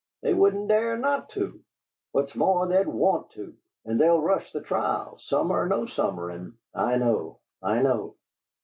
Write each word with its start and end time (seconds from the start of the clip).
They 0.23 0.33
wouldn't 0.33 0.67
dare 0.67 0.97
not 0.97 1.29
to! 1.33 1.59
What's 2.11 2.33
more, 2.33 2.67
they'll 2.67 2.89
want 2.89 3.29
to! 3.33 3.55
And 3.85 4.01
they'll 4.01 4.19
rush 4.19 4.51
the 4.51 4.61
trial, 4.61 5.19
summer 5.19 5.61
or 5.63 5.67
no 5.67 5.85
summer, 5.85 6.31
and" 6.31 6.53
"I 6.73 6.97
know, 6.97 7.37
I 7.61 7.83
know." 7.83 8.15